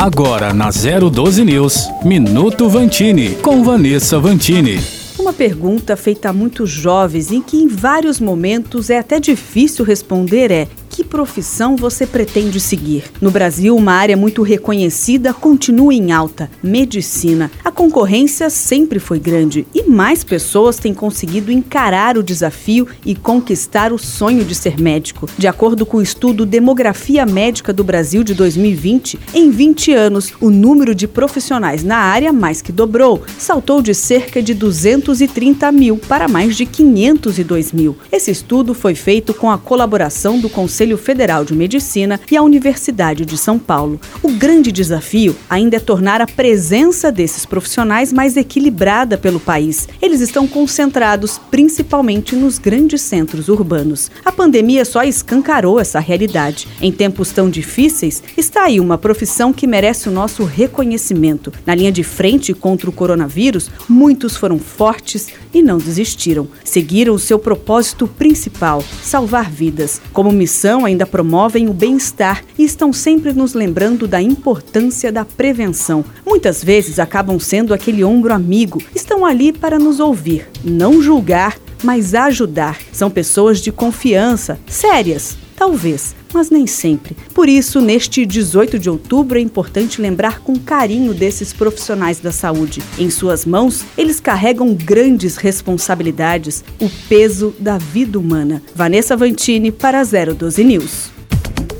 Agora 0.00 0.54
na 0.54 0.70
012 0.70 1.44
News, 1.44 1.90
Minuto 2.02 2.70
Vantini, 2.70 3.34
com 3.34 3.62
Vanessa 3.62 4.18
Vantini. 4.18 4.80
Uma 5.18 5.30
pergunta 5.30 5.94
feita 5.94 6.30
a 6.30 6.32
muitos 6.32 6.70
jovens 6.70 7.30
em 7.30 7.42
que 7.42 7.58
em 7.58 7.68
vários 7.68 8.18
momentos 8.18 8.88
é 8.88 8.98
até 8.98 9.20
difícil 9.20 9.84
responder 9.84 10.50
é: 10.50 10.68
profissão 11.10 11.74
você 11.74 12.06
pretende 12.06 12.60
seguir? 12.60 13.04
No 13.20 13.32
Brasil, 13.32 13.76
uma 13.76 13.92
área 13.92 14.16
muito 14.16 14.42
reconhecida 14.42 15.34
continua 15.34 15.92
em 15.92 16.12
alta: 16.12 16.48
medicina. 16.62 17.50
A 17.64 17.70
concorrência 17.72 18.48
sempre 18.48 19.00
foi 19.00 19.18
grande 19.18 19.66
e 19.74 19.82
mais 19.82 20.22
pessoas 20.22 20.78
têm 20.78 20.94
conseguido 20.94 21.50
encarar 21.50 22.16
o 22.16 22.22
desafio 22.22 22.86
e 23.04 23.16
conquistar 23.16 23.92
o 23.92 23.98
sonho 23.98 24.44
de 24.44 24.54
ser 24.54 24.80
médico. 24.80 25.28
De 25.36 25.48
acordo 25.48 25.84
com 25.84 25.96
o 25.96 26.02
estudo 26.02 26.46
Demografia 26.46 27.26
Médica 27.26 27.72
do 27.72 27.82
Brasil 27.82 28.22
de 28.22 28.32
2020, 28.32 29.18
em 29.34 29.50
20 29.50 29.92
anos, 29.92 30.32
o 30.40 30.48
número 30.48 30.94
de 30.94 31.08
profissionais 31.08 31.82
na 31.82 31.96
área 31.96 32.32
mais 32.32 32.62
que 32.62 32.70
dobrou, 32.70 33.22
saltou 33.36 33.82
de 33.82 33.94
cerca 33.94 34.40
de 34.40 34.54
230 34.54 35.72
mil 35.72 35.96
para 35.96 36.28
mais 36.28 36.56
de 36.56 36.64
502 36.64 37.72
mil. 37.72 37.96
Esse 38.12 38.30
estudo 38.30 38.74
foi 38.74 38.94
feito 38.94 39.34
com 39.34 39.50
a 39.50 39.58
colaboração 39.58 40.38
do 40.38 40.48
Conselho 40.48 40.99
Federal 41.00 41.44
de 41.44 41.54
Medicina 41.54 42.20
e 42.30 42.36
a 42.36 42.42
Universidade 42.42 43.24
de 43.24 43.36
São 43.36 43.58
Paulo. 43.58 44.00
O 44.22 44.30
grande 44.30 44.70
desafio 44.70 45.34
ainda 45.48 45.76
é 45.76 45.80
tornar 45.80 46.20
a 46.20 46.26
presença 46.26 47.10
desses 47.10 47.44
profissionais 47.44 48.12
mais 48.12 48.36
equilibrada 48.36 49.18
pelo 49.18 49.40
país. 49.40 49.88
Eles 50.00 50.20
estão 50.20 50.46
concentrados 50.46 51.40
principalmente 51.50 52.36
nos 52.36 52.58
grandes 52.58 53.02
centros 53.02 53.48
urbanos. 53.48 54.10
A 54.24 54.30
pandemia 54.30 54.84
só 54.84 55.02
escancarou 55.02 55.80
essa 55.80 55.98
realidade. 55.98 56.68
Em 56.80 56.92
tempos 56.92 57.32
tão 57.32 57.50
difíceis, 57.50 58.22
está 58.36 58.64
aí 58.64 58.78
uma 58.78 58.98
profissão 58.98 59.52
que 59.52 59.66
merece 59.66 60.08
o 60.08 60.12
nosso 60.12 60.44
reconhecimento. 60.44 61.52
Na 61.66 61.74
linha 61.74 61.90
de 61.90 62.02
frente 62.02 62.52
contra 62.52 62.88
o 62.88 62.92
coronavírus, 62.92 63.70
muitos 63.88 64.36
foram 64.36 64.58
fortes 64.58 65.28
e 65.52 65.62
não 65.62 65.78
desistiram. 65.78 66.48
Seguiram 66.64 67.14
o 67.14 67.18
seu 67.18 67.38
propósito 67.38 68.06
principal: 68.06 68.82
salvar 69.02 69.50
vidas. 69.50 70.00
Como 70.12 70.32
missão, 70.32 70.84
ainda 70.84 71.06
promovem 71.06 71.68
o 71.68 71.74
bem-estar 71.74 72.44
e 72.58 72.64
estão 72.64 72.92
sempre 72.92 73.32
nos 73.32 73.54
lembrando 73.54 74.06
da 74.06 74.20
importância 74.20 75.12
da 75.12 75.24
prevenção. 75.24 76.04
Muitas 76.26 76.62
vezes 76.62 76.98
acabam 76.98 77.38
sendo 77.38 77.74
aquele 77.74 78.04
ombro 78.04 78.32
amigo, 78.32 78.82
estão 78.94 79.24
ali 79.24 79.52
para 79.52 79.78
nos 79.78 80.00
ouvir, 80.00 80.48
não 80.64 81.02
julgar, 81.02 81.58
mas 81.82 82.14
ajudar. 82.14 82.78
São 82.92 83.10
pessoas 83.10 83.60
de 83.60 83.72
confiança, 83.72 84.58
sérias, 84.66 85.36
talvez, 85.60 86.16
mas 86.32 86.48
nem 86.48 86.66
sempre. 86.66 87.14
Por 87.34 87.46
isso, 87.46 87.82
neste 87.82 88.24
18 88.24 88.78
de 88.78 88.88
outubro, 88.88 89.38
é 89.38 89.42
importante 89.42 90.00
lembrar 90.00 90.40
com 90.40 90.58
carinho 90.58 91.12
desses 91.12 91.52
profissionais 91.52 92.18
da 92.18 92.32
saúde. 92.32 92.82
Em 92.98 93.10
suas 93.10 93.44
mãos, 93.44 93.84
eles 93.98 94.20
carregam 94.20 94.72
grandes 94.72 95.36
responsabilidades, 95.36 96.64
o 96.80 96.88
peso 97.10 97.54
da 97.60 97.76
vida 97.76 98.18
humana. 98.18 98.62
Vanessa 98.74 99.14
Vantini 99.14 99.70
para 99.70 100.02
012 100.02 100.64
News. 100.64 101.10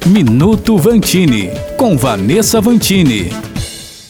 Minuto 0.05 0.77
Vantini, 0.77 1.48
com 1.78 1.97
Vanessa 1.97 2.61
Vantini. 2.61 3.49